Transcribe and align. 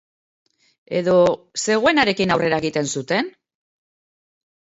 Edo, 0.99 1.17
zegoenarekin 1.65 2.33
aurrera 2.37 2.59
egiten 2.63 2.91
zuten? 2.95 3.31